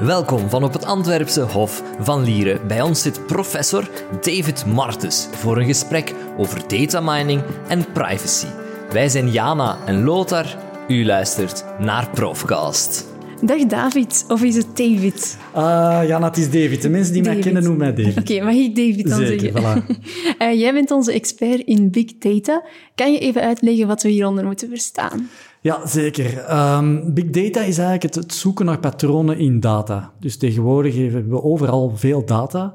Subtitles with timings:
[0.00, 2.66] Welkom van op het Antwerpse Hof van Lieren.
[2.66, 3.88] Bij ons zit professor
[4.20, 8.46] David Martens voor een gesprek over data mining en privacy.
[8.90, 10.56] Wij zijn Jana en Lothar.
[10.88, 13.09] U luistert naar Profcast.
[13.42, 15.38] Dag David, of is het David?
[15.56, 15.60] Uh,
[16.06, 16.82] ja, het is David.
[16.82, 18.18] De mensen die mij kennen noemen mij David.
[18.18, 19.82] Oké, mag ik David dan Zeker, zeggen?
[19.82, 19.86] voilà.
[20.42, 22.64] Uh, jij bent onze expert in big data.
[22.94, 25.28] Kan je even uitleggen wat we hieronder moeten verstaan?
[25.60, 26.38] Ja, zeker.
[26.38, 30.12] Ehm, big data is eigenlijk het, het zoeken naar patronen in data.
[30.20, 32.74] Dus tegenwoordig hebben we overal veel data.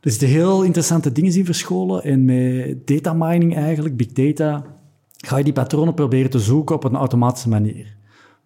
[0.00, 2.02] Er zitten heel interessante dingen in verscholen.
[2.02, 4.64] En met data mining eigenlijk, big data,
[5.16, 8.00] ga je die patronen proberen te zoeken op een automatische manier.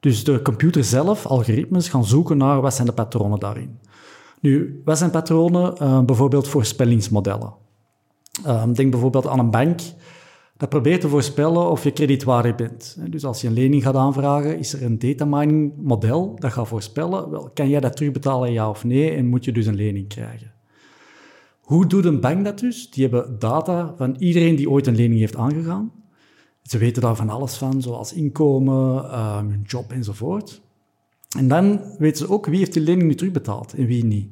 [0.06, 3.78] Dus de computer zelf, algoritmes, gaan zoeken naar wat zijn de patronen daarin.
[4.40, 5.74] Nu, wat zijn patronen?
[5.82, 7.54] Uh, bijvoorbeeld voorspellingsmodellen.
[8.46, 9.80] Um, denk bijvoorbeeld aan een bank.
[10.56, 12.96] Dat probeert te voorspellen of je kredietwaardig bent.
[13.10, 16.68] Dus als je een lening gaat aanvragen, is er een data mining model dat gaat
[16.68, 20.08] voorspellen, wel, kan jij dat terugbetalen, ja of nee, en moet je dus een lening
[20.08, 20.52] krijgen.
[21.60, 22.90] Hoe doet een bank dat dus?
[22.90, 25.92] Die hebben data van iedereen die ooit een lening heeft aangegaan.
[26.66, 30.62] Ze weten daar van alles van, zoals inkomen, um, hun job enzovoort.
[31.36, 34.28] En dan weten ze ook wie heeft die lening nu terugbetaald en wie niet.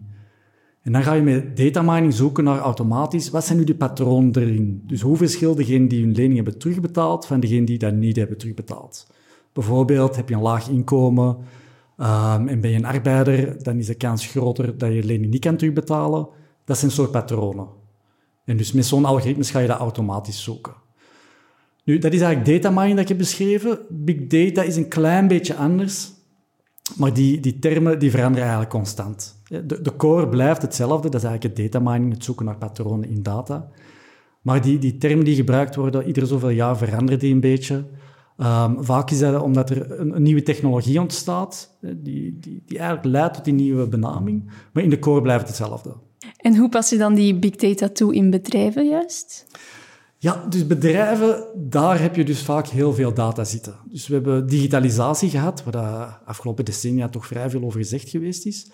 [0.83, 4.37] En dan ga je met data mining zoeken naar automatisch, wat zijn nu de patronen
[4.37, 4.83] erin?
[4.87, 8.39] Dus hoe verschilt degenen die hun lening hebben terugbetaald van degenen die dat niet hebben
[8.39, 9.07] terugbetaald?
[9.53, 11.37] Bijvoorbeeld, heb je een laag inkomen
[11.99, 15.41] um, en ben je een arbeider, dan is de kans groter dat je lening niet
[15.41, 16.29] kan terugbetalen.
[16.65, 17.69] Dat zijn soort patronen.
[18.45, 20.83] En dus met zo'n algoritme ga je dat automatisch zoeken.
[21.85, 23.79] Nu, dat is eigenlijk data mining dat ik heb beschreven.
[23.89, 26.13] Big data is een klein beetje anders,
[26.97, 29.43] maar die, die termen die veranderen eigenlijk constant.
[29.49, 33.09] De, de core blijft hetzelfde, dat is eigenlijk het data mining, het zoeken naar patronen
[33.09, 33.69] in data.
[34.43, 37.85] Maar die, die termen die gebruikt worden, ieder zoveel jaar veranderen die een beetje.
[38.37, 43.07] Um, vaak is dat omdat er een, een, nieuwe technologie ontstaat, die, die, die eigenlijk
[43.07, 44.51] leidt tot die nieuwe benaming.
[44.73, 45.95] Maar in de core blijft hetzelfde.
[46.37, 49.47] En hoe pas je dan die big data toe in bedrijven juist?
[50.25, 53.75] Ja, dus bedrijven, daar heb je dus vaak heel veel data zitten.
[53.89, 58.47] Dus we hebben digitalisatie gehad, waar de afgelopen decennia toch vrij veel over gezegd geweest
[58.47, 58.71] is.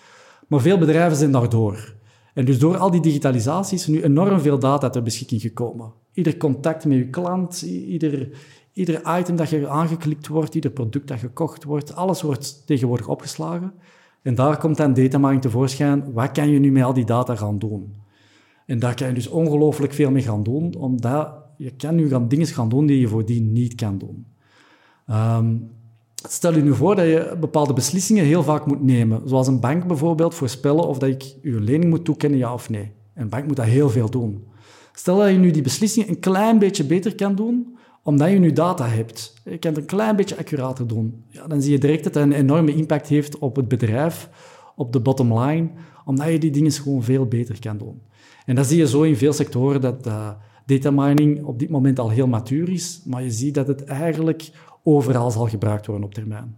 [0.47, 1.95] Maar veel bedrijven zijn daardoor.
[2.33, 5.93] En dus door al die digitalisatie is er nu enorm veel data ter beschikking gekomen.
[6.13, 8.29] Ieder contact met je klant, ieder,
[8.73, 13.73] ieder item dat je aangeklikt wordt, ieder product dat gekocht wordt, alles wordt tegenwoordig opgeslagen.
[14.21, 16.13] En daar komt dan data mining tevoorschijn.
[16.13, 17.99] Wat kan je nu met al die data gaan doen?
[18.65, 22.27] En daar kan je dus ongelooflijk veel mee gaan doen, omdat je kan nu gaan
[22.27, 24.25] dingen gaan doen die je voordien niet kan doen.
[25.09, 25.69] Um,
[26.29, 29.87] stel je nu voor dat je bepaalde beslissingen heel vaak moet nemen, zoals een bank
[29.87, 32.91] bijvoorbeeld voorspellen of dat ik je lening moet toekennen, ja of nee.
[33.13, 34.43] Een bank moet dat heel veel doen.
[34.93, 38.51] Stel dat je nu die beslissingen een klein beetje beter kan doen, omdat je nu
[38.53, 39.33] data hebt.
[39.43, 41.23] Je kan het een klein beetje accurater doen.
[41.27, 44.29] Ja, dan zie je direct dat het een enorme impact heeft op het bedrijf,
[44.75, 45.69] op de bottom line,
[46.05, 48.01] omdat je die dingen gewoon veel beter kan doen.
[48.45, 50.29] En dat zie je zo in veel sectoren, dat uh,
[50.65, 54.49] data mining op dit moment al heel matuur is, maar je ziet dat het eigenlijk
[54.83, 56.55] overal zal gebruikt worden op termijn.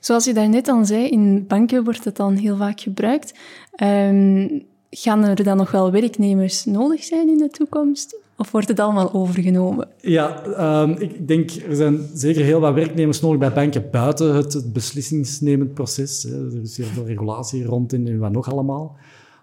[0.00, 3.34] Zoals je daarnet al zei, in banken wordt het dan heel vaak gebruikt.
[3.82, 8.16] Um, gaan er dan nog wel werknemers nodig zijn in de toekomst?
[8.36, 9.88] Of wordt het allemaal overgenomen?
[10.00, 10.42] Ja,
[10.82, 14.72] um, ik denk er zijn zeker heel wat werknemers nodig bij banken buiten het, het
[14.72, 16.24] beslissingsnemend proces.
[16.24, 18.96] Er is heel veel regulatie rond en wat nog allemaal.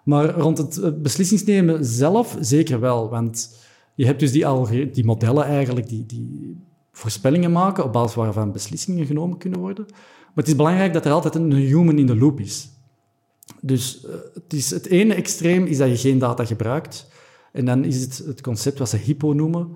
[0.05, 3.09] Maar rond het beslissingsnemen zelf zeker wel.
[3.09, 3.57] Want
[3.95, 6.57] je hebt dus die, die modellen eigenlijk, die, die
[6.91, 9.85] voorspellingen maken op basis waarvan beslissingen genomen kunnen worden.
[9.87, 12.69] Maar het is belangrijk dat er altijd een human in de loop is.
[13.61, 17.07] Dus het, is, het ene extreem is dat je geen data gebruikt.
[17.51, 19.69] En dan is het het concept wat ze HIPPO noemen,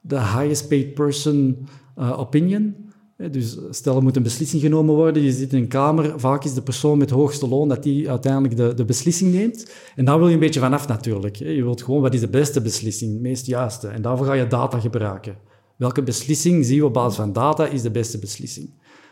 [0.00, 1.66] de highest paid person
[1.98, 2.89] uh, opinion.
[3.28, 6.54] Dus stel er moet een beslissing genomen worden, je zit in een kamer, vaak is
[6.54, 9.72] de persoon met het hoogste loon dat die uiteindelijk de, de beslissing neemt.
[9.96, 11.36] En daar wil je een beetje vanaf natuurlijk.
[11.36, 13.88] Je wilt gewoon, wat is de beste beslissing, het meest juiste?
[13.88, 15.36] En daarvoor ga je data gebruiken.
[15.76, 18.70] Welke beslissing zien we op basis van data is de beste beslissing?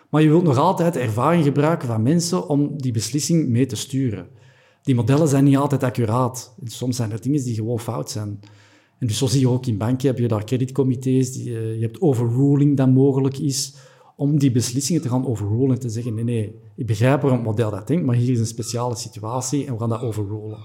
[0.09, 4.27] Maar je wilt nog altijd ervaring gebruiken van mensen om die beslissing mee te sturen.
[4.83, 6.55] Die modellen zijn niet altijd accuraat.
[6.65, 8.41] Soms zijn er dingen die gewoon fout zijn.
[8.99, 12.01] En dus zo zie je ook in banken, heb je daar creditcomité's, die, je hebt
[12.01, 13.75] overruling dat mogelijk is,
[14.19, 17.49] om die beslissingen te gaan overrulen en te zeggen, nee, nee, ik begrijp waarom het
[17.49, 20.59] model dat denkt, maar hier is een speciale situatie en we gaan dat overrulen.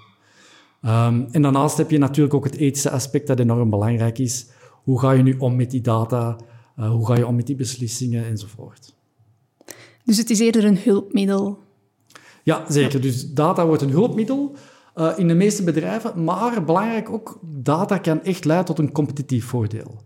[0.82, 4.48] Um, en daarnaast heb je natuurlijk ook het ethische aspect dat enorm belangrijk is.
[4.84, 6.38] Hoe ga je nu om met die data?
[6.80, 8.96] Uh, hoe ga je om met die beslissingen enzovoort?
[10.06, 11.60] Dus het is eerder een hulpmiddel.
[12.44, 13.02] Ja, zeker.
[13.02, 14.56] Dus data wordt een hulpmiddel
[14.96, 19.46] uh, in de meeste bedrijven, maar belangrijk ook, data kan echt leiden tot een competitief
[19.46, 20.02] voordeel.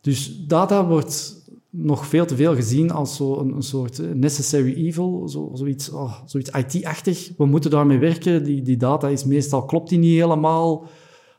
[0.00, 1.42] Dus data wordt
[1.76, 6.50] nog veel te veel gezien als zo een, soort necessary evil, zo, zoiets, oh, zoiets
[6.50, 7.32] IT-achtig.
[7.36, 10.86] We moeten daarmee werken, die, die data is meestal, klopt die niet helemaal.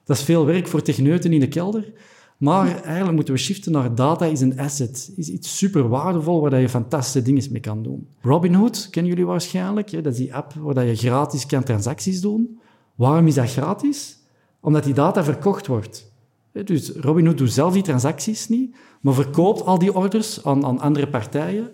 [0.03, 1.93] Dat is veel werk voor techneuten in de kelder.
[2.37, 5.11] Maar eigenlijk moeten we shiften naar data is een asset.
[5.15, 8.07] Is iets super waardevol waar je fantastische dingen mee kan doen.
[8.21, 10.03] Robinhood kennen jullie waarschijnlijk.
[10.03, 12.59] Dat is die app waar je gratis kan transacties doen.
[12.95, 14.17] Waarom is dat gratis?
[14.59, 16.13] Omdat die data verkocht wordt.
[16.63, 21.07] Dus Robinhood doet zelf die transacties niet, maar verkoopt al die orders aan, aan andere
[21.07, 21.69] partijen,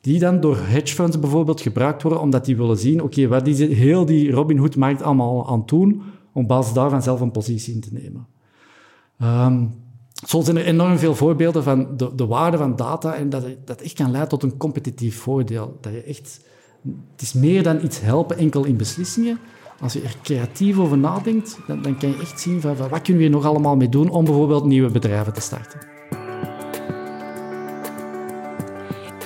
[0.00, 3.58] die dan door hedge funds bijvoorbeeld gebruikt worden, omdat die willen zien, oké, wat is
[3.58, 6.02] heel die Robinhood-markt allemaal aan het doen,
[6.32, 8.26] om basis daarvan zelf een positie in te nemen.
[9.22, 9.84] Um,
[10.26, 13.80] zo zijn er enorm veel voorbeelden van de, de waarde van data en dat dat
[13.80, 15.78] echt kan leiden tot een competitief voordeel.
[15.80, 16.40] Dat je echt,
[17.12, 19.38] het is meer dan iets helpen enkel in beslissingen,
[19.80, 23.16] als je er creatief over nadenkt, dan, dan kan je echt zien van, wat kunnen
[23.16, 25.80] we hier nog allemaal mee doen om bijvoorbeeld nieuwe bedrijven te starten.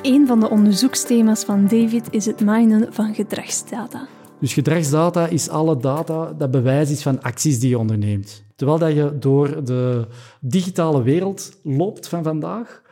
[0.03, 4.09] Een van de onderzoeksthema's van David is het minen van gedragsdata.
[4.39, 8.45] Dus gedragsdata is alle data dat bewijs is van acties die je onderneemt.
[8.57, 10.07] Terwijl dat je door de
[10.41, 12.83] digitale wereld loopt van vandaag,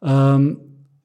[0.00, 0.58] um,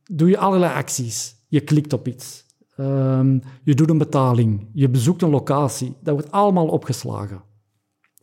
[0.04, 1.36] doe je allerlei acties.
[1.48, 2.43] Je klikt op iets.
[2.78, 5.96] Um, je doet een betaling, je bezoekt een locatie.
[6.02, 7.42] Dat wordt allemaal opgeslagen.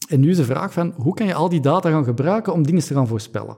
[0.09, 2.63] En nu is de vraag van, hoe kan je al die data gaan gebruiken om
[2.63, 3.57] dingen te gaan voorspellen?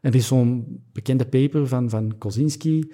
[0.00, 2.92] En er is zo'n bekende paper van, van Kozinski,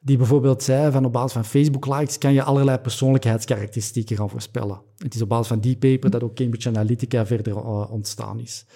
[0.00, 4.80] die bijvoorbeeld zei van op basis van Facebook-likes kan je allerlei persoonlijkheidskarakteristieken gaan voorspellen.
[4.96, 8.66] Het is op basis van die paper dat ook Cambridge Analytica verder uh, ontstaan is.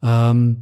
[0.00, 0.60] Um,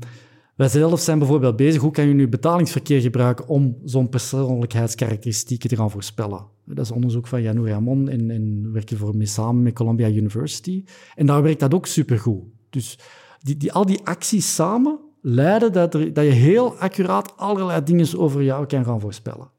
[0.56, 5.76] wij zelf zijn bijvoorbeeld bezig, hoe kan je nu betalingsverkeer gebruiken om zo'n persoonlijkheidskarakteristieken te
[5.76, 6.46] gaan voorspellen?
[6.74, 10.84] Dat is onderzoek van Janou Ramon en, en werken voor mee samen met Columbia University.
[11.14, 12.42] En daar werkt dat ook supergoed.
[12.70, 12.98] Dus
[13.40, 18.42] die, die, al die acties samen leiden dat, dat je heel accuraat allerlei dingen over
[18.42, 19.50] jou kan gaan voorspellen.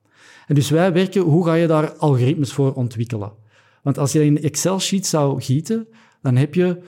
[0.47, 3.31] En dus wij werken, hoe ga je daar algoritmes voor ontwikkelen?
[3.83, 5.87] Want als je een Excel-sheet zou gieten,
[6.21, 6.81] dan heb je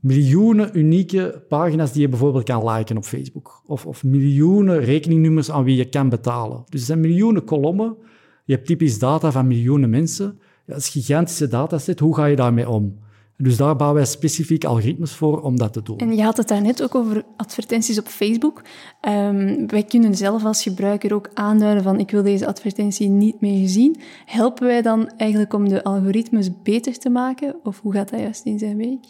[0.00, 3.62] miljoenen unieke pagina's die je bijvoorbeeld kan liken op Facebook.
[3.66, 6.62] Of, of miljoenen rekeningnummers aan wie je kan betalen.
[6.68, 7.96] Dus er zijn miljoenen kolommen.
[8.44, 10.38] Je hebt typisch data van miljoenen mensen.
[10.66, 12.00] dat is een gigantische dataset.
[12.00, 12.98] Hoe ga je daarmee om?
[13.36, 15.98] Dus daar bouwen wij specifiek algoritmes voor om dat te doen.
[15.98, 18.62] En je had het daarnet ook over advertenties op Facebook.
[19.08, 23.68] Um, wij kunnen zelf als gebruiker ook aanduiden van ik wil deze advertentie niet meer
[23.68, 24.00] zien.
[24.24, 27.56] Helpen wij dan eigenlijk om de algoritmes beter te maken?
[27.62, 29.04] Of hoe gaat dat juist in zijn werk?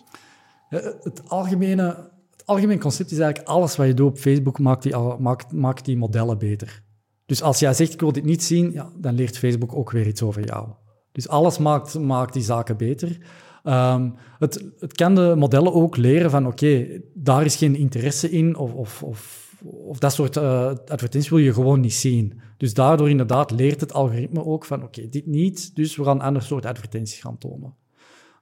[1.03, 2.11] Het algemene,
[2.47, 5.97] het concept is eigenlijk alles wat je doet op Facebook maakt die, maakt, maakt die
[5.97, 6.83] modellen beter.
[7.27, 10.07] Dus als jij zegt ik wil dit niet zien, ja, dan leert Facebook ook weer
[10.07, 10.69] iets over jou.
[11.13, 13.19] Dus alles maakt, maakt die zaken beter.
[13.65, 18.57] Um, het, het kan de modellen ook leren van oké, daar is geen interesse in
[18.57, 22.41] of, of, of, of dat soort uh, advertenties wil je gewoon niet zien.
[22.57, 26.27] Dus daardoor inderdaad leert het algoritme ook van oké, dit niet, dus we gaan een
[26.27, 27.75] ander soort advertenties gaan tonen.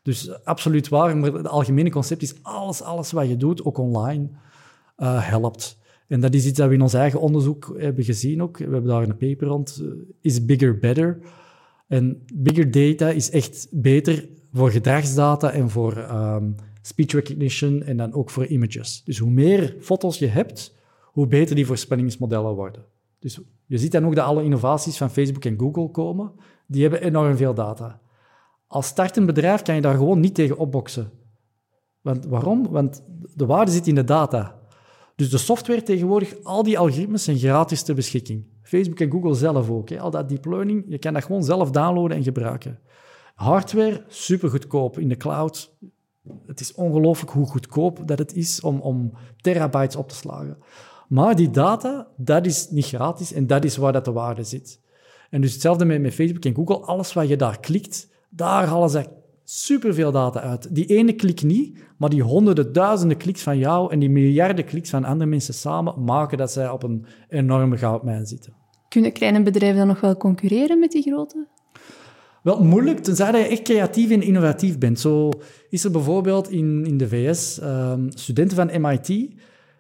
[0.03, 4.29] Dus absoluut waar, maar het algemene concept is alles, alles wat je doet, ook online,
[4.99, 5.79] uh, helpt.
[6.13, 8.59] En dat is iets dat we in ons eigen onderzoek hebben gezien ook.
[8.59, 11.19] We hebben daar een paper rond, uh, is bigger better?
[11.87, 18.13] En bigger data is echt beter voor gedragsdata en voor um, speech recognition en dan
[18.13, 19.03] ook voor images.
[19.05, 22.85] Dus hoe meer foto's je hebt, hoe beter die voorspellingsmodellen worden.
[23.19, 26.33] Dus je ziet dan ook dat alle innovaties van Facebook en Google komen,
[26.67, 28.01] die hebben enorm veel data.
[28.67, 31.11] Als startend bedrijf kan je daar gewoon niet tegen opboksen.
[32.01, 32.69] Want, waarom?
[32.71, 33.05] Want
[33.35, 34.61] de waarde zit in de data.
[35.23, 38.45] Dus de software tegenwoordig, al die algoritmes zijn gratis ter beschikking.
[38.63, 39.89] Facebook en Google zelf ook.
[39.89, 40.01] Hè.
[40.01, 42.79] Al dat deep learning, je kan dat gewoon zelf downloaden en gebruiken.
[43.35, 45.77] Hardware, super goedkoop in de cloud.
[46.47, 50.57] Het is ongelooflijk hoe goedkoop dat het is om, om terabytes op te slagen.
[51.09, 54.81] Maar die data, dat is niet gratis en dat is waar dat de waarde zit.
[55.31, 56.81] En dus hetzelfde met, met Facebook en Google.
[56.81, 59.07] Alles wat je daar klikt, daar halen ze
[59.55, 60.75] superveel data uit.
[60.75, 64.91] Die ene klik niet, maar die honderden, duizenden kliks van jou en die miljarden kliks
[64.91, 68.55] van andere mensen samen maken dat zij op een enorme goudmijn zitten.
[68.89, 71.47] Kunnen kleine bedrijven dan nog wel concurreren met die grote?
[72.43, 75.01] Wel moeilijk, tenzij je echt creatief en innovatief bent.
[75.01, 75.31] Zo
[75.69, 79.07] is er bijvoorbeeld in, in de VS ehm, studenten van MIT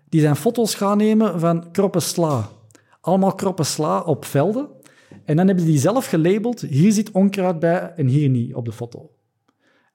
[0.09, 2.49] die zijn foto's gaan nemen van kroppen sla.
[3.01, 4.69] Allemaal kroppen sla op velden.
[5.25, 6.61] En dan hebben ze die zelf gelabeld.
[6.61, 9.11] Hier zit onkruid bij en hier niet op de foto.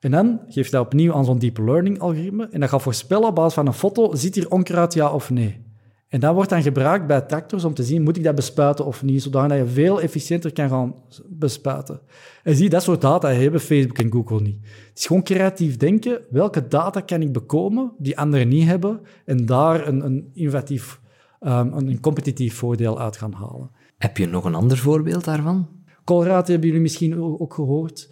[0.07, 3.35] En dan geeft hij opnieuw aan zo'n deep learning algoritme en dat gaat voorspellen op
[3.35, 5.65] basis van een foto, zit hier onkruid ja of nee.
[6.07, 9.03] En dat wordt dan gebruikt bij tractors om te zien, moet ik dat bespuiten of
[9.03, 10.95] niet, zodat je veel efficiënter kan gaan
[11.29, 11.99] bespuiten.
[12.43, 14.57] En zie, dat soort data hebben Facebook en Google niet.
[14.89, 19.45] Het is gewoon creatief denken, welke data kan ik bekomen die anderen niet hebben, en
[19.45, 20.99] daar een, een innovatief,
[21.39, 23.71] um, een competitief voordeel uit gaan halen.
[23.97, 25.67] Heb je nog een ander voorbeeld daarvan?
[26.03, 28.09] Koolraad hebben jullie misschien ook gehoord.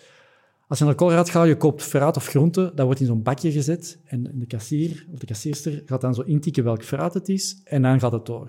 [0.67, 3.51] Als je naar Koolraad gaat, je koopt fruit of groente, dat wordt in zo'n bakje
[3.51, 7.61] gezet en de kassier of de kassierster gaat dan zo intikken welk fruit het is
[7.63, 8.45] en dan gaat het door.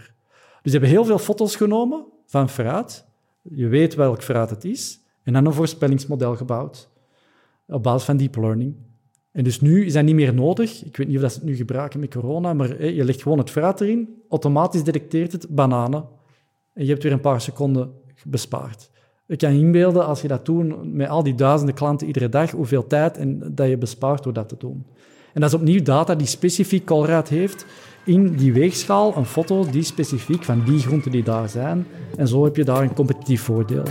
[0.62, 3.04] Dus ze hebben heel veel foto's genomen van fruit.
[3.42, 6.88] Je weet welk fruit het is en dan een voorspellingsmodel gebouwd
[7.66, 8.75] op basis van deep learning.
[9.32, 10.85] En dus nu is dat niet meer nodig.
[10.85, 13.38] Ik weet niet of dat ze het nu gebruiken met corona, maar je legt gewoon
[13.38, 16.08] het fruit erin, automatisch detecteert het bananen
[16.73, 17.92] en je hebt weer een paar seconden
[18.25, 18.90] bespaard.
[19.26, 22.87] Je kan inbeelden, als je dat doet met al die duizenden klanten iedere dag, hoeveel
[22.87, 24.85] tijd en dat je bespaart door dat te doen.
[25.33, 27.66] En dat is opnieuw data die specifiek Colruyt heeft
[28.04, 31.87] in die weegschaal, een foto die specifiek van die groenten die daar zijn.
[32.16, 33.85] En zo heb je daar een competitief voordeel.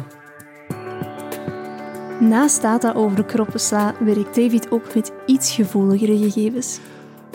[2.20, 6.80] Naast data over kroppensla werkt David ook met iets gevoeligere gegevens.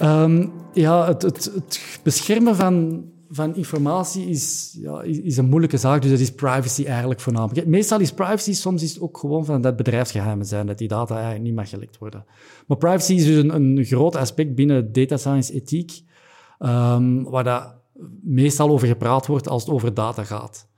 [0.02, 6.02] Um, ja, het, het, het beschermen van van informatie is, ja, is een moeilijke zaak,
[6.02, 7.66] dus dat is privacy eigenlijk voornamelijk.
[7.66, 11.14] Meestal is privacy, soms is het ook gewoon van dat bedrijfsgeheimen zijn, dat die data
[11.14, 12.24] eigenlijk niet mag gelekt worden.
[12.66, 16.02] Maar privacy is dus een, een groot aspect binnen data science ethiek,
[16.58, 17.74] um, waar dat
[18.22, 20.68] meestal over gepraat wordt als het over data gaat.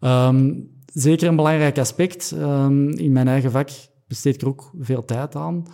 [0.00, 2.30] Um, zeker een belangrijk aspect.
[2.30, 3.68] Um, in mijn eigen vak
[4.08, 5.66] besteed ik er ook veel tijd aan.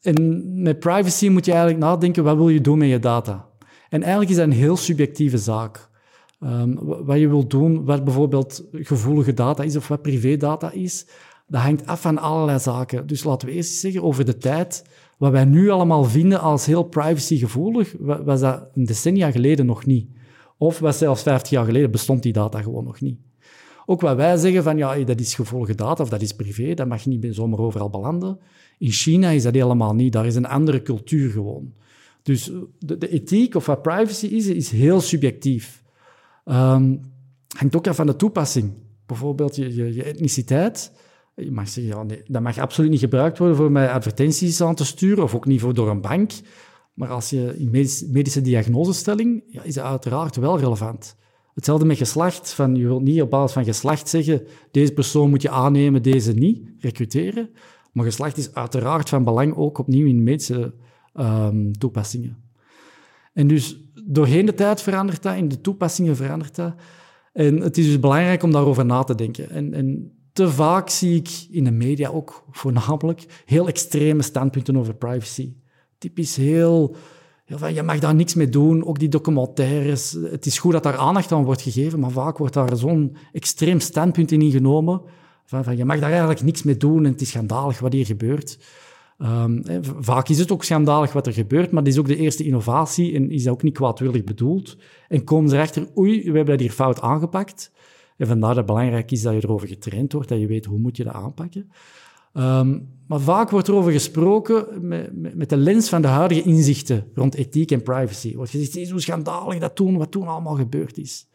[0.00, 3.52] en met privacy moet je eigenlijk nadenken, wat wil je doen met je data?
[3.88, 5.88] En eigenlijk is dat een heel subjectieve zaak.
[6.40, 11.06] Um, wat je wilt doen, wat bijvoorbeeld gevoelige data is of wat privédata is,
[11.46, 13.06] dat hangt af van allerlei zaken.
[13.06, 14.84] Dus laten we eerst zeggen over de tijd.
[15.18, 20.08] Wat wij nu allemaal vinden als heel privacygevoelig, was dat een decennia geleden nog niet.
[20.58, 23.18] Of was zelfs 50 jaar geleden bestond die data gewoon nog niet.
[23.86, 26.88] Ook wat wij zeggen van ja, dat is gevoelige data of dat is privé, dat
[26.88, 28.38] mag niet zomaar overal belanden.
[28.78, 30.12] In China is dat helemaal niet.
[30.12, 31.72] Daar is een andere cultuur gewoon.
[32.24, 35.82] Dus de, de, ethiek of wat privacy is, is heel subjectief.
[36.44, 37.00] Um,
[37.48, 38.72] hangt ook af van de toepassing.
[39.06, 40.92] Bijvoorbeeld je, je, etniciteit.
[41.36, 44.74] Je mag zeggen, ja, nee, dat mag absoluut niet gebruikt worden voor mij advertenties aan
[44.74, 46.32] te sturen, of ook niet voor door een bank.
[46.94, 51.16] Maar als je in medische, medische diagnosestelling, ja, is dat uiteraard wel relevant.
[51.54, 52.52] Hetzelfde met geslacht.
[52.52, 56.32] Van, je wilt niet op basis van geslacht zeggen, deze persoon moet je aannemen, deze
[56.32, 57.50] niet, recruteren.
[57.92, 60.74] Maar geslacht is uiteraard van belang, ook opnieuw in medische
[61.14, 62.36] um, toepassingen.
[63.32, 66.74] En dus doorheen de tijd verandert dat, in de toepassingen verandert dat.
[67.32, 69.50] En het is dus belangrijk om daarover na te denken.
[69.50, 74.94] En, en te vaak zie ik in de media ook voornamelijk heel extreme standpunten over
[74.94, 75.54] privacy.
[75.98, 76.96] Typisch heel,
[77.44, 80.12] heel van, je mag daar niks mee doen, ook die documentaires.
[80.12, 83.80] Het is goed dat daar aandacht aan wordt gegeven, maar vaak wordt daar zo'n extreem
[83.80, 85.02] standpunt in ingenomen.
[85.44, 88.06] Van, van, je mag daar eigenlijk niks mee doen en het is schandalig wat hier
[88.06, 88.58] gebeurt.
[89.18, 89.62] Um,
[89.98, 93.14] vaak is het ook schandalig wat er gebeurt, maar het is ook de eerste innovatie
[93.14, 94.76] en is ook niet kwaadwillig bedoeld.
[95.08, 97.72] En komen ze erachter, oei, we hebben dat hier fout aangepakt.
[98.16, 100.78] En vandaar dat het belangrijk is dat je erover getraind wordt, dat je weet hoe
[100.78, 101.70] moet je dat aanpakken.
[102.34, 107.06] Um, maar vaak wordt er over gesproken met, met, de lens van de huidige inzichten
[107.14, 108.34] rond ethiek en privacy.
[108.36, 111.28] Wordt gezegd, is hoe schandalig dat toen, wat toen allemaal gebeurd is.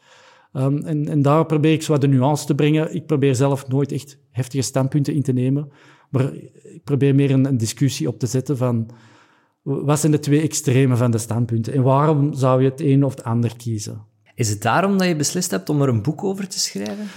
[0.53, 2.95] Um, en, en daar probeer ik zo wat de nuance te brengen.
[2.95, 5.71] Ik probeer zelf nooit echt heftige standpunten in te nemen.
[6.09, 8.89] Maar ik probeer meer een, een, discussie op te zetten van
[9.61, 13.15] wat zijn de twee extremen van de standpunten en waarom zou je het een of
[13.15, 14.05] het ander kiezen?
[14.35, 17.07] Is het daarom dat je beslist hebt om er een boek over te schrijven?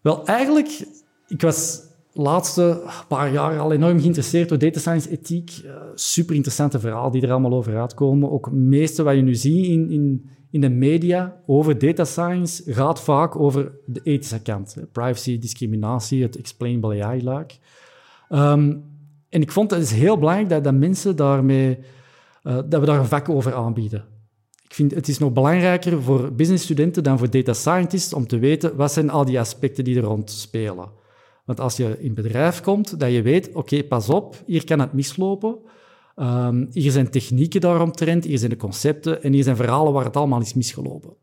[0.00, 0.86] Wel, eigenlijk,
[1.28, 1.82] ik was
[2.12, 5.60] de laatste paar jaar al enorm geïnteresseerd door data science ethiek.
[5.64, 8.30] Uh, super interessante verhalen die er allemaal over uitkomen.
[8.30, 12.72] Ook het meeste wat je nu ziet in, in, in de media over data science
[12.72, 14.76] gaat vaak over de ethische kant.
[14.92, 17.58] Privacy, discriminatie, het explainable AI-luik.
[18.28, 18.84] Um,
[19.28, 21.78] en ik vond het is heel belangrijk dat, dat mensen daarmee,
[22.42, 24.04] uh, dat we daar een vak over aanbieden.
[24.64, 28.76] Ik vind het is nog belangrijker voor businessstudenten dan voor data scientists om te weten
[28.76, 30.90] wat zijn al die aspecten die er rond spelen.
[31.44, 34.92] Want als je in bedrijf komt, dat je weet, oké, pas op, hier kan het
[34.92, 35.58] mislopen.
[36.16, 40.16] Um, hier zijn technieken daaromtrend, hier zijn de concepten en hier zijn verhalen waar het
[40.16, 41.16] allemaal is misgelopen.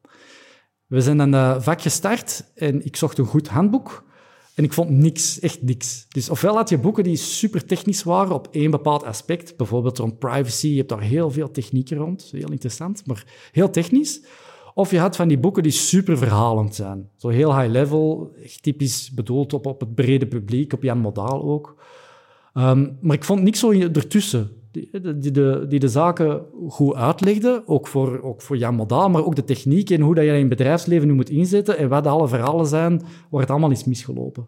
[0.87, 4.03] We zijn dan dat vak gestart en ik zocht een goed handboek.
[4.55, 6.05] En ik vond niks, echt niks.
[6.09, 10.19] Dus ofwel had je boeken die super technisch waren op één bepaald aspect, bijvoorbeeld rond
[10.19, 14.21] privacy, je hebt daar heel veel technieken rond, heel interessant, maar heel technisch.
[14.73, 17.09] Of je had van die boeken die super verhalend zijn.
[17.17, 21.75] Zo heel high level, typisch bedoeld op, op het brede publiek, op Jan Modaal ook.
[22.53, 27.63] Um, maar ik vond niks zo ertussen die, die, de, die de zaken goed uitlegde,
[27.65, 30.39] ook voor, ook voor Jan Modaal, maar ook de techniek en hoe dat je in
[30.39, 34.47] het bedrijfsleven nu moet inzetten en wat alle verhalen zijn waar het allemaal is misgelopen.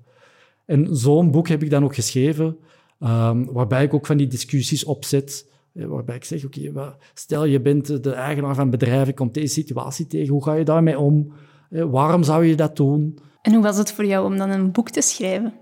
[0.65, 2.58] En zo'n boek heb ik dan ook geschreven,
[3.00, 7.46] um, waarbij ik ook van die discussies opzet, eh, waarbij ik zeg, oké, okay, stel
[7.46, 10.65] je bent de eigenaar van een bedrijf, je komt deze situatie tegen, hoe ga je
[10.65, 11.34] daarmee om?
[11.70, 13.17] waarom zou je dat doen?
[13.41, 15.53] En hoe was het voor jou om dan een boek te schrijven?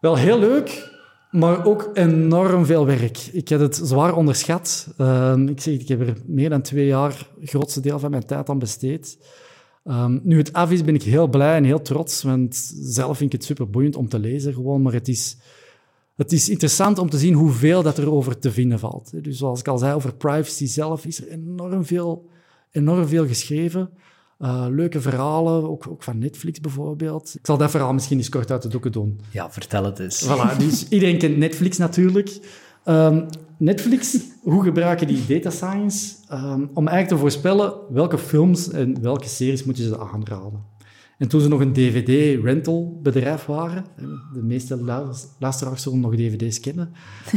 [0.00, 0.95] Wel heel leuk,
[1.30, 3.18] maar ook enorm veel werk.
[3.32, 4.94] Ik heb het zwaar onderschat.
[4.96, 8.48] Ehm, ik, zeg, ik heb er meer dan twee jaar grootste deel van mijn tijd
[8.48, 9.18] aan besteed.
[9.84, 13.32] Um, nu het af is, ben ik heel blij en heel trots, want zelf vind
[13.32, 15.36] ik het super boeiend om te lezen gewoon, maar het is,
[16.16, 19.24] het is interessant om te zien hoeveel dat er over te vinden valt.
[19.24, 22.28] Dus zoals ik al zei, over privacy zelf is er enorm veel,
[22.70, 23.90] enorm veel geschreven.
[24.38, 27.34] Uh, leuke verhalen, ook, ook, van Netflix bijvoorbeeld.
[27.38, 29.20] Ik zal dat verhaal misschien eens kort uit de doeken doen.
[29.30, 30.28] Ja, vertel het eens.
[30.28, 32.38] Voilà, dus iedereen kent Netflix natuurlijk.
[32.84, 33.26] Um,
[33.58, 39.28] Netflix, hoe gebruiken die data science um, om eigenlijk te voorspellen welke films en welke
[39.28, 40.64] series moeten ze aanraden.
[41.18, 43.84] En toen ze nog een DVD-rental bedrijf waren,
[44.32, 44.76] de meeste
[45.38, 46.92] luisteraars zullen nog DVD's kennen,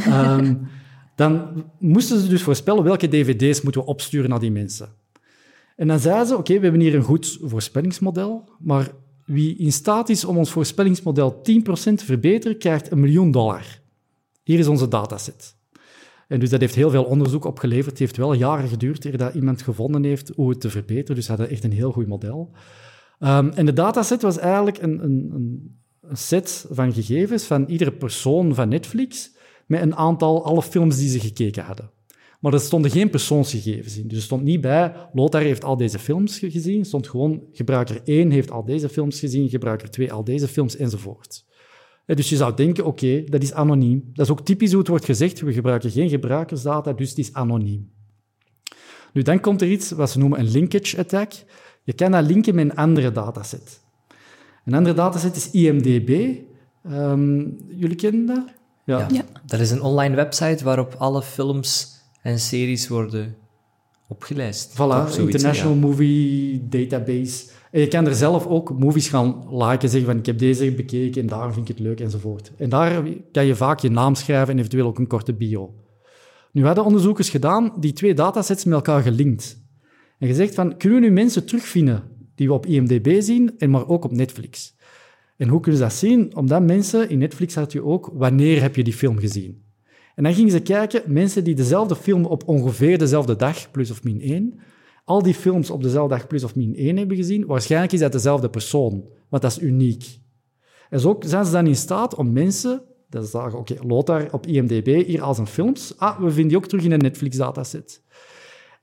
[0.07, 0.67] um,
[1.15, 4.89] dan moesten ze dus voorspellen welke DVD's moeten we opsturen naar die mensen.
[5.79, 8.91] En dan zeiden ze, oké, we hebben hier een goed voorspellingsmodel, maar
[9.25, 13.81] wie in staat is om ons voorspellingsmodel 10% te verbeteren, krijgt een miljoen dollar.
[14.43, 15.55] Hier is onze dataset.
[16.27, 17.89] En dus dat heeft heel veel onderzoek opgeleverd.
[17.89, 21.15] Het heeft wel jaren geduurd eer dat iemand gevonden heeft hoe het te verbeteren.
[21.15, 22.51] Dus ze hadden echt een heel goed model.
[23.19, 25.31] Um, en de dataset was eigenlijk een, een,
[26.01, 31.09] een, set van gegevens van iedere persoon van Netflix met een aantal, alle films die
[31.09, 31.89] ze gekeken hadden.
[32.39, 34.07] Maar er stonden geen persoonsgegevens in.
[34.07, 36.79] Dus er stond niet bij, Lothar heeft al deze films gezien.
[36.79, 40.75] Er stond gewoon, gebruiker 1 heeft al deze films gezien, gebruiker 2 al deze films,
[40.75, 41.45] enzovoort.
[42.05, 44.09] Dus je zou denken, oké, dat is anoniem.
[44.13, 47.33] Dat is ook typisch hoe het wordt gezegd, we gebruiken geen gebruikersdata, dus het is
[47.33, 47.91] anoniem.
[49.13, 51.31] Nu, dan komt er iets wat ze noemen een linkage attack.
[51.83, 53.81] Je kan dat linken met een andere dataset.
[54.65, 56.37] Een andere dataset is IMDB.
[56.91, 58.43] Um, jullie kennen dat?
[58.85, 59.07] Ja.
[59.11, 59.23] ja.
[59.45, 63.35] Dat is een online website waarop alle films en series worden
[64.07, 64.73] opgelijst.
[64.73, 67.49] Voilà, International Movie Database.
[67.71, 71.21] En je kan er zelf ook movies gaan liken, zeggen van ik heb deze bekeken
[71.21, 72.51] en daar vind ik het leuk enzovoort.
[72.57, 75.73] En daar kan je vaak je naam schrijven en eventueel ook een korte bio.
[76.51, 79.61] Nu hadden onderzoekers gedaan die twee datasets met elkaar gelinkt.
[80.19, 82.03] En gezegd van, kunnen we nu mensen terugvinden
[82.35, 84.75] die we op IMDb zien, en maar ook op Netflix?
[85.37, 86.35] En hoe kunnen ze dat zien?
[86.35, 89.63] Omdat mensen, in Netflix had je ook, wanneer heb je die film gezien?
[90.19, 94.03] En dan gingen ze kijken, mensen die dezelfde film op ongeveer dezelfde dag, plus of
[94.03, 94.59] min 1,
[95.05, 98.11] al die films op dezelfde dag plus of min 1 hebben gezien, waarschijnlijk is dat
[98.11, 100.19] dezelfde persoon, want dat is uniek.
[100.89, 105.05] En zo zijn ze dan in staat om mensen, dat is oké, Lothar op IMDb,
[105.05, 108.03] hier als een films, ah, we vinden die ook terug in een Netflix-dataset.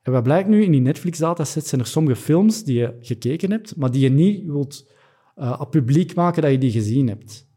[0.03, 3.77] En wat blijkt nu, in die Netflix-dataset zijn er sommige films die je gekeken hebt,
[3.77, 4.91] maar die je niet wilt
[5.37, 7.49] uh, publiek maken dat je die gezien hebt.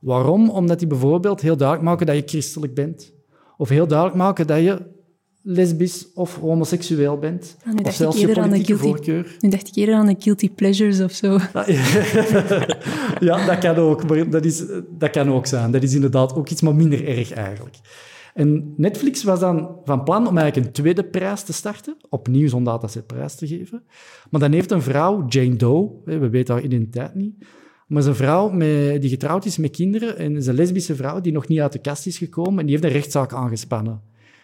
[0.00, 0.50] Waarom?
[0.50, 3.16] Omdat die bijvoorbeeld heel duidelijk maken dat je christelijk bent.
[3.58, 4.96] Of heel duidelijk maken dat je
[5.42, 7.56] lesbisch of homoseksueel bent.
[7.64, 9.36] Ah, of zelfs je politieke guilty, voorkeur.
[9.40, 11.38] Nu dacht ik eerder aan de guilty pleasures of zo.
[11.52, 11.68] Ah,
[13.28, 14.08] ja, dat kan ook.
[14.08, 14.64] Maar dat, is,
[14.98, 15.70] dat kan ook zijn.
[15.70, 17.76] Dat is inderdaad ook iets maar minder erg eigenlijk.
[18.34, 22.64] En Netflix was dan van plan om eigenlijk een tweede prijs te starten, opnieuw zo'n
[22.64, 23.82] datasetprijs te geven.
[24.30, 27.34] Maar dan heeft een vrouw, Jane Doe, we weten haar identiteit niet,
[27.88, 31.32] maar is een vrouw met, die getrouwd is met kinderen en een lesbische vrouw die
[31.32, 34.02] nog niet uit de kast is gekomen en die heeft een rechtszaak aangespannen.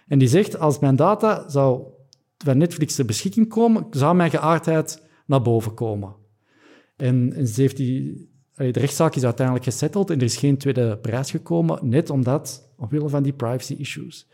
[0.08, 1.82] En die zegt, als mijn data zou
[2.38, 6.14] van Netflix ter beschikking komen, zou mijn geaardheid naar boven komen.
[6.96, 10.98] En, en ze heeft die, de rechtszaak is uiteindelijk gesetteld en er is geen tweede
[10.98, 14.28] prijs gekomen, net omdat, omwille van die privacy issues.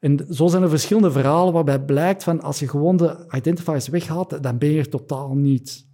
[0.00, 4.42] En zo zijn er verschillende verhalen waarbij blijkt van als je gewoon de identifiers weghaalt,
[4.42, 5.86] dan ben je er totaal niet.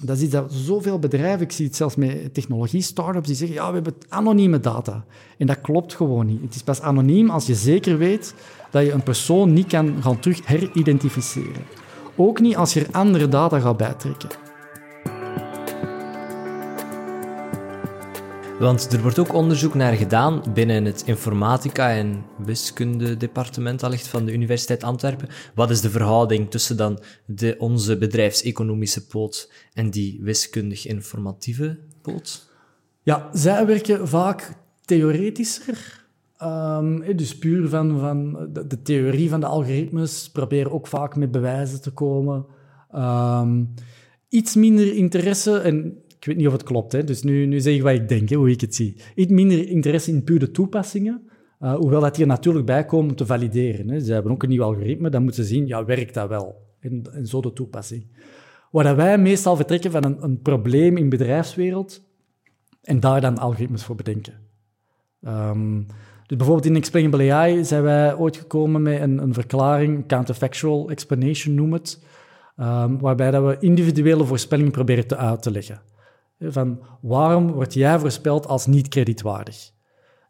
[0.00, 3.68] Dat is iets dat zoveel bedrijven, ik zie het zelfs met technologie-startups, die zeggen, ja,
[3.68, 5.04] we hebben anonieme data.
[5.38, 6.40] En dat klopt gewoon niet.
[6.40, 8.34] Het is pas anoniem als je zeker weet
[8.70, 11.64] dat je een persoon niet kan gaan terug heridentificeren.
[12.16, 14.43] Ook niet als je er andere data gaat bijtrekken.
[18.58, 24.32] Want er wordt ook onderzoek naar gedaan binnen het informatica- en wiskunde-departement allicht van de
[24.32, 25.28] Universiteit Antwerpen.
[25.54, 32.48] Wat is de verhouding tussen dan de, onze bedrijfseconomische poot en die wiskundig-informatieve poot?
[33.02, 36.06] Ja, zij werken vaak theoretischer.
[36.42, 41.82] Um, dus puur van, van de, theorie van de algoritmes, proberen ook vaak met bewijzen
[41.82, 42.46] te komen.
[42.94, 43.74] Um,
[44.28, 47.04] iets minder interesse, en ik weet niet of het klopt, hè.
[47.04, 48.96] dus nu, nu zeg ik wat ik denk, hè, hoe ik het zie.
[49.14, 51.22] Iets minder interesse in pure toepassingen,
[51.60, 53.88] uh, hoewel dat hier natuurlijk bij komt om te valideren.
[53.88, 54.00] Hè.
[54.00, 56.62] Ze hebben ook een nieuw algoritme, dan moeten ze zien, ja, werkt dat wel?
[56.80, 58.06] En, en zo de toepassing.
[58.70, 62.02] Waar wij meestal vertrekken van een, een probleem in de bedrijfswereld
[62.82, 64.34] en daar dan algoritmes voor bedenken.
[65.20, 65.86] Um,
[66.26, 71.54] dus bijvoorbeeld in Explainable AI zijn wij ooit gekomen met een, een verklaring, counterfactual explanation
[71.54, 72.04] noem het,
[72.56, 75.92] ehm, waarbij dat we individuele voorspellingen proberen te uit te leggen.
[76.40, 79.72] Van waarom word jij voorspeld als niet kredietwaardig?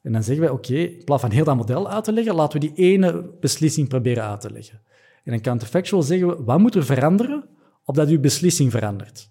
[0.03, 2.61] En dan zeggen wij, oké, in plaats van heel dat model uit te leggen, laten
[2.61, 4.81] we die ene beslissing proberen uit te leggen.
[5.25, 7.45] En in counterfactual zeggen we, wat moet er veranderen
[7.85, 9.31] opdat uw beslissing verandert?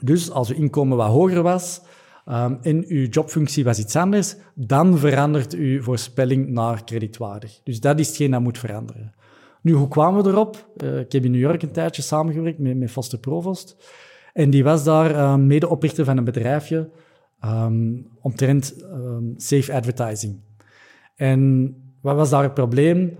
[0.00, 1.80] Dus als uw inkomen wat hoger was
[2.28, 7.60] um, en uw jobfunctie was iets anders, dan verandert uw voorspelling naar kredietwaardig.
[7.64, 9.14] Dus dat is hetgeen dat moet veranderen.
[9.62, 10.70] Nu, hoe kwamen we erop?
[10.76, 13.76] Uh, ik heb in New York een tijdje samengewerkt met, met Foster Provost.
[14.36, 16.90] En die was daar uh, medeoprichter van een bedrijfje
[17.44, 20.40] um, omtrent um, safe advertising.
[21.14, 23.16] En wat was daar het probleem?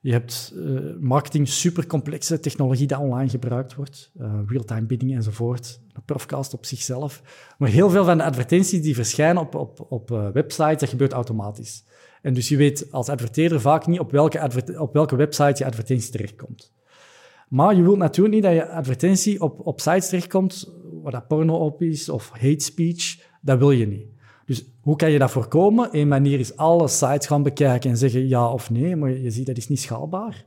[0.00, 6.04] Je hebt uh, marketing, supercomplexe technologie die online gebruikt wordt, uh, real-time bidding enzovoort, een
[6.04, 7.22] profcast op zichzelf.
[7.58, 11.12] Maar heel veel van de advertenties die verschijnen op, op, op uh, websites, dat gebeurt
[11.12, 11.84] automatisch.
[12.22, 16.10] En dus je weet als adverteerder vaak niet op welke, op welke website je advertentie
[16.10, 16.74] terechtkomt.
[17.48, 21.54] Maar je wilt natuurlijk niet dat je advertentie op, op sites terechtkomt waar dat porno
[21.56, 23.18] op is of hate speech.
[23.40, 24.06] Dat wil je niet.
[24.46, 25.88] Dus hoe kan je dat voorkomen?
[25.92, 29.46] Eén manier is alle sites gaan bekijken en zeggen ja of nee, maar je ziet
[29.46, 30.44] dat is niet schaalbaar.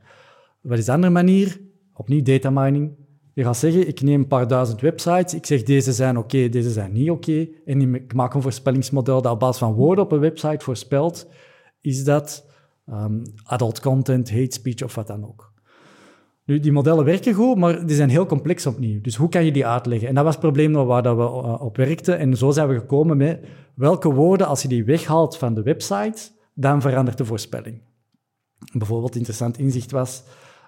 [0.60, 1.60] Wat is de andere manier?
[1.94, 2.92] Opnieuw data mining.
[3.34, 6.70] Je gaat zeggen, ik neem een paar duizend websites, ik zeg deze zijn oké, deze
[6.70, 10.18] zijn niet oké, en ik maak een voorspellingsmodel dat op basis van woorden op een
[10.20, 11.28] website voorspelt,
[11.80, 12.46] is dat
[12.86, 15.49] um, adult content, hate speech of wat dan ook.
[16.50, 19.00] Nu, die modellen werken goed, maar die zijn heel complex opnieuw.
[19.00, 20.08] Dus hoe kan je die uitleggen?
[20.08, 22.18] En dat was het probleem waar dat we eh, op werkten.
[22.18, 26.30] En zo zijn we gekomen met welke woorden, als je die weghaalt van de website,
[26.54, 27.80] dan verandert de voorspelling.
[28.72, 30.22] Bijvoorbeeld, interessant inzicht was,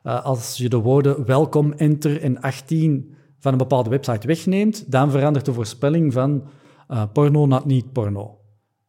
[0.05, 5.11] uh, als je de woorden welkom, enter en 18 van een bepaalde website wegneemt, dan
[5.11, 6.49] verandert de voorspelling van
[6.88, 8.38] uh, porno naar niet porno.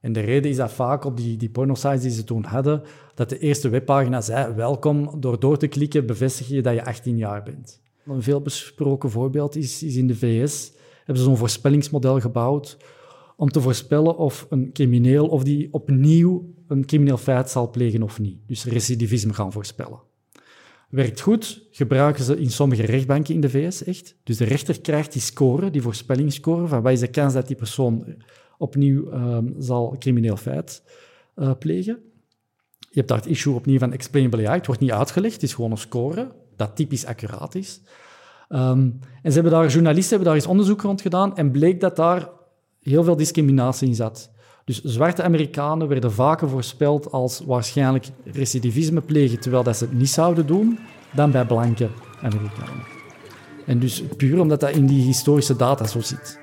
[0.03, 2.81] En de reden is dat vaak op die, die pornosites die ze toen hadden,
[3.15, 7.17] dat de eerste webpagina zei, welkom, door door te klikken bevestig je dat je 18
[7.17, 7.81] jaar bent.
[8.05, 12.77] Een veelbesproken voorbeeld is, is in de VS, hebben ze zo'n voorspellingsmodel gebouwd
[13.35, 18.19] om te voorspellen of een crimineel, of die opnieuw een crimineel feit zal plegen of
[18.19, 18.37] niet.
[18.47, 19.99] Dus recidivisme gaan voorspellen.
[20.89, 24.15] Werkt goed, gebruiken ze in sommige rechtbanken in de VS echt.
[24.23, 27.55] Dus de rechter krijgt die score, die voorspellingsscore, van wat is de kans dat die
[27.55, 28.15] persoon
[28.63, 30.83] opnieuw um, zal crimineel feit
[31.35, 31.99] uh, plegen.
[32.79, 34.57] Je hebt daar het issue opnieuw van explainable AI.
[34.57, 37.81] Het wordt niet uitgelegd, het is gewoon een score dat typisch accuraat is.
[38.49, 41.95] Um, en ze hebben daar, journalisten hebben daar eens onderzoek rond gedaan en bleek dat
[41.95, 42.29] daar
[42.81, 44.31] heel veel discriminatie in zat.
[44.65, 50.09] Dus zwarte Amerikanen werden vaker voorspeld als waarschijnlijk recidivisme plegen, terwijl dat ze het niet
[50.09, 50.79] zouden doen,
[51.15, 51.89] dan bij blanke
[52.21, 52.83] Amerikanen.
[53.65, 56.42] En dus puur omdat dat in die historische data zo zit.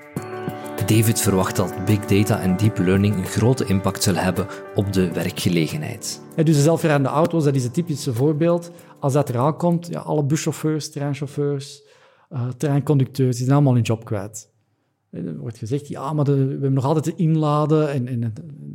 [0.91, 5.13] David verwacht dat big data en deep learning een grote impact zullen hebben op de
[5.13, 6.23] werkgelegenheid.
[6.37, 8.71] Ja, dus de zelfrijdende auto's, dat is het typische voorbeeld.
[8.99, 11.83] Als dat eraan komt, ja, alle buschauffeurs, treinchauffeurs,
[12.31, 14.51] uh, treinconducteurs, die zijn allemaal hun job kwijt.
[15.11, 18.23] Er wordt gezegd, ja, maar we hebben nog altijd te inladen en, en,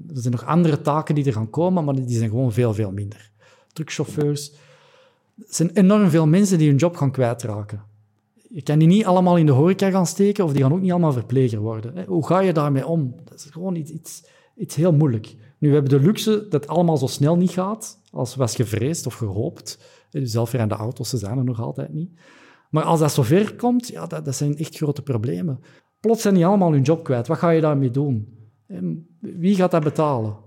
[0.07, 2.91] er zijn nog andere taken die er gaan komen, maar die zijn gewoon veel, veel
[2.91, 3.31] minder.
[3.73, 4.51] Truckchauffeurs.
[5.37, 7.93] Er zijn enorm veel mensen die hun job gaan kwijtraken
[8.55, 10.91] je kan die niet allemaal in de horeca gaan steken of die gaan ook niet
[10.91, 12.05] allemaal verpleger worden.
[12.05, 13.15] Hoe ga je daarmee om?
[13.23, 14.23] Dat is gewoon iets,
[14.55, 15.35] iets, heel moeilijk.
[15.57, 19.05] Nu, we hebben de luxe dat het allemaal zo snel niet gaat als was gevreesd
[19.05, 19.79] of gehoopt.
[20.09, 22.19] Dus de auto's, ze zijn er nog altijd niet.
[22.69, 25.59] Maar als dat zover komt, ja, dat, dat zijn echt grote problemen.
[25.99, 27.27] Plots zijn die allemaal hun job kwijt.
[27.27, 28.37] Wat ga je daarmee doen?
[29.19, 30.37] Wie gaat dat betalen?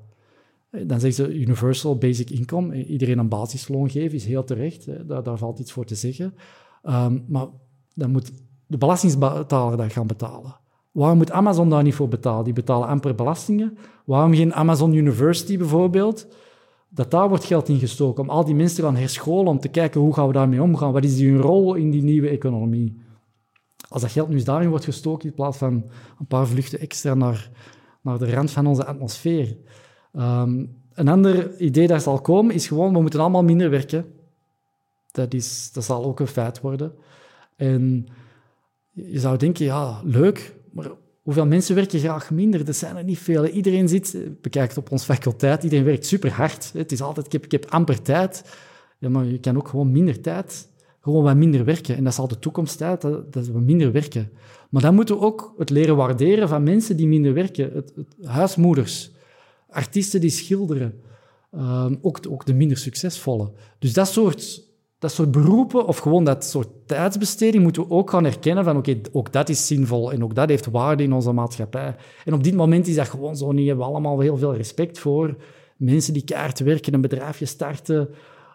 [0.71, 2.85] Dan zeggen ze universal basic income.
[2.85, 5.09] Iedereen een basisloon geven is heel terecht.
[5.09, 6.35] Daar, daar valt iets voor te zeggen.
[6.83, 7.47] Um, maar
[7.99, 8.33] dan moet
[8.67, 10.57] de belastingbetaler dat gaan betalen.
[10.93, 12.45] Waarom moet Amazon daar niet voor betalen?
[12.45, 13.79] Die betalen amper belastingen.
[14.05, 16.27] Waarom geen Amazon University bijvoorbeeld?
[16.89, 19.69] Dat daar wordt geld in gestoken om al die mensen te gaan herscholen, om te
[19.69, 20.93] kijken hoe gaan we daarmee omgaan.
[20.93, 23.01] Wat is hun rol in die nieuwe economie?
[23.89, 25.73] Als dat geld nu eens daarin wordt gestoken in plaats van
[26.19, 27.51] een paar vluchten extra naar,
[28.03, 29.57] naar de rand van onze atmosfeer.
[30.13, 34.13] Ehm, een ander idee dat zal komen is gewoon, we moeten allemaal minder werken.
[35.11, 36.93] Dat, is, dat zal ook een feit worden.
[37.59, 38.07] En
[38.93, 40.91] je zou denken, ja, leuk, maar
[41.23, 42.65] hoeveel mensen werken graag minder?
[42.65, 43.47] Dat zijn er niet veel.
[43.47, 46.73] Iedereen zit, bekijkt op ons faculteit, iedereen werkt super hard.
[46.73, 48.45] Het is altijd, ik heb, ik heb amper tijd.
[48.99, 50.69] Ja, maar je kan ook gewoon minder tijd,
[51.01, 51.97] gewoon wat minder werken.
[51.97, 54.31] En dat zal de toekomst tijd, dat, dat we minder werken.
[54.71, 57.73] Maar dan moeten we ook het leren waarderen van mensen die minder werken.
[57.73, 57.93] Het
[58.23, 59.11] huismoeders,
[59.69, 61.01] artiesten die schilderen,
[61.53, 63.53] ehm, ook, ook de minder succesvolle.
[63.79, 64.68] Dus dat soort
[64.99, 69.01] dat soort beroepen of gewoon dat soort tijdsbesteding moeten we ook gaan herkennen van oké,
[69.13, 71.97] ook dat is zinvol en ook dat heeft waarde in onze maatschappij.
[72.25, 73.63] En op dit moment is dat gewoon zo niet.
[73.63, 75.37] We hebben allemaal heel veel respect voor
[75.77, 78.09] mensen die kaart werken, een bedrijfje starten,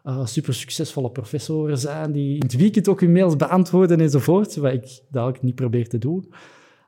[0.05, 4.73] uh, super succesvolle professoren zijn die in het weekend ook hun mails beantwoorden enzovoort, wat
[4.73, 6.33] ik dadelijk niet probeer te doen.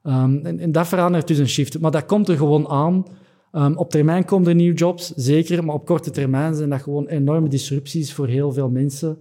[0.03, 1.79] Um, en, en, dat verandert dus een shift.
[1.79, 3.05] Maar dat komt er gewoon aan.
[3.51, 7.07] Um, op termijn komen er nieuwe jobs, zeker, maar op korte termijn zijn dat gewoon
[7.07, 9.17] enorme disrupties voor heel veel mensen,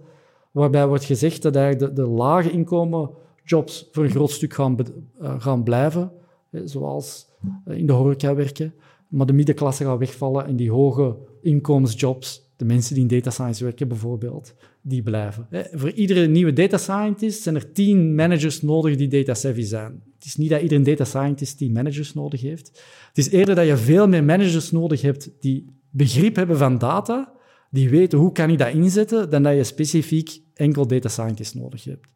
[0.55, 3.09] waarbij wordt gezegd dat de, de lage inkomen
[3.43, 4.77] jobs voor een groot stuk gaan,
[5.21, 6.11] uh, gaan blijven,
[6.51, 7.27] zoals
[7.65, 8.73] in de horeca werken,
[9.07, 13.63] maar de middenklasse gaat wegvallen en die hoge inkomensjobs de mensen die in data science
[13.63, 15.47] werken bijvoorbeeld, die blijven.
[15.71, 20.03] Voor iedere nieuwe data scientist zijn er tien managers nodig die data savvy zijn.
[20.15, 22.67] Het is niet dat iedere data scientist tien managers nodig heeft.
[23.07, 27.33] Het is eerder dat je veel meer managers nodig hebt die begrip hebben van data,
[27.69, 31.83] die weten hoe kan ik dat inzetten, dan dat je specifiek enkel data scientists nodig
[31.83, 32.07] hebt.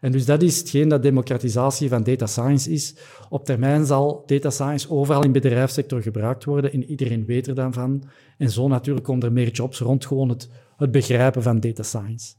[0.00, 2.94] En dus dat is hetgeen dat democratisatie van data science is.
[3.28, 7.54] Op termijn zal data science overal in de bedrijfssector gebruikt worden en iedereen weet er
[7.54, 8.04] dan van.
[8.38, 12.34] En zo natuurlijk komen er meer jobs rond gewoon het, het begrijpen van data science.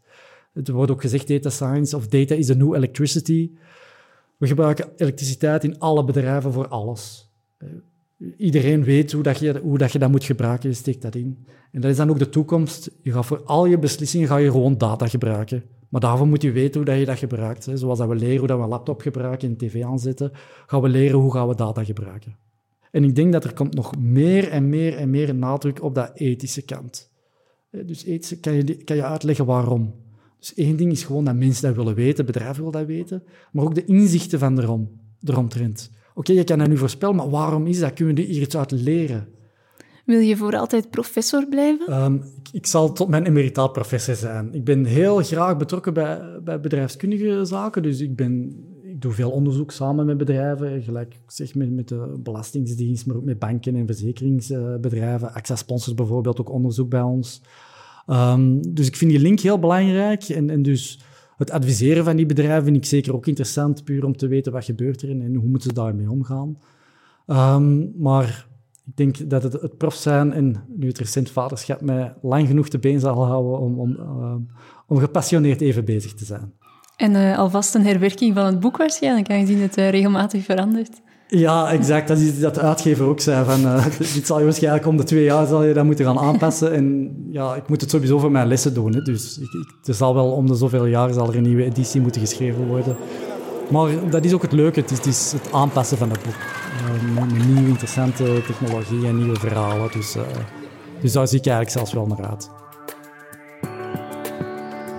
[0.54, 3.51] Er wordt ook gezegd data science of data is the new electricity.
[4.38, 7.32] We gebruiken elektriciteit in alle bedrijven voor alles.
[8.38, 11.45] Iedereen weet hoe, dat je, hoe dat je dat moet gebruiken, je steekt dat in.
[11.71, 12.91] En dat is dan ook de toekomst.
[13.01, 15.63] Je gaat voor al je beslissingen ga je gewoon data gebruiken.
[15.89, 17.65] Maar daarvoor moet je weten hoe dat je dat gebruikt.
[17.65, 17.78] Hè.
[17.78, 20.32] Zoals dat we leren hoe dat we een laptop gebruiken en tv aanzetten,
[20.65, 22.38] gaan we leren hoe gaan we data gebruiken.
[22.91, 26.12] En ik denk dat er komt nog meer en meer en meer nadruk op dat
[26.13, 27.12] ethische kant.
[27.71, 29.93] Dus ethische, kan, je, kan je uitleggen waarom?
[30.39, 33.63] Dus één ding is gewoon dat mensen dat willen weten, bedrijven willen dat weten, maar
[33.63, 35.04] ook de inzichten van erom.
[36.17, 37.93] Oké, je kan dat nu voorspellen, maar waarom is dat?
[37.93, 39.28] Kunnen we hier iets uit leren?
[40.06, 42.04] Wil je voor altijd professor blijven?
[42.04, 44.54] Um, ik, ik, zal tot mijn emeritaal professor zijn.
[44.54, 49.32] Ik ben heel graag betrokken bij, bij bedrijfskundige zaken, dus ik, ben, ik doe veel
[49.32, 53.86] onderzoek samen met bedrijven, gelijk zeg met, met de Belastingdienst, maar ook met banken en
[53.86, 55.34] verzekeringsbedrijven.
[55.34, 57.41] AXA sponsors bijvoorbeeld ook onderzoek bij ons.
[58.08, 60.99] Um, dus ik vind die link heel belangrijk en, en dus
[61.38, 64.65] het adviseren van die bedrijven vind ik zeker ook interessant, puur om te weten wat
[64.65, 66.58] gebeurt er en, hoe moeten ze daarmee omgaan.
[67.28, 68.48] Um, maar
[68.86, 72.69] ik denk dat het, het prof zijn en nu het recent vaderschap mij lang genoeg
[72.69, 74.36] te been zal houden om, om, uh,
[74.88, 76.54] om gepassioneerd even bezig te zijn.
[76.95, 81.02] En uh, alvast een herwerking van het boek waarschijnlijk, aangezien het uh, regelmatig verandert.
[81.27, 82.07] Ja, exact.
[82.07, 83.45] Dat is dat de uitgever ook zei.
[83.45, 86.19] Van, uh, dit zal je waarschijnlijk om de twee jaar zal je dat moeten gaan
[86.19, 86.73] aanpassen.
[86.73, 88.93] En ja, ik moet het sowieso voor mijn lessen doen.
[88.93, 89.01] Hè.
[89.01, 92.21] Dus ik, er zal wel om de zoveel jaar zal er een nieuwe editie moeten
[92.21, 92.95] geschreven worden.
[93.69, 96.35] Maar dat is ook het leuke, het is, het, aanpassen van het boek.
[97.15, 99.91] Met, nieuwe interessante technologie en nieuwe verhalen.
[99.91, 100.23] Dus, uh,
[101.01, 102.49] dus daar zie ik eigenlijk zelfs wel naar uit.